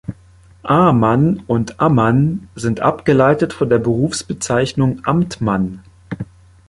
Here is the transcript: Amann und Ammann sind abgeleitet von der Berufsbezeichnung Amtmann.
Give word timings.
Amann 0.63 1.43
und 1.45 1.79
Ammann 1.79 2.49
sind 2.55 2.79
abgeleitet 2.79 3.53
von 3.53 3.69
der 3.69 3.77
Berufsbezeichnung 3.77 5.05
Amtmann. 5.05 5.83